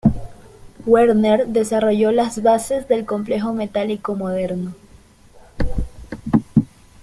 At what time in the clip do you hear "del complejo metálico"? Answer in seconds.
2.87-4.15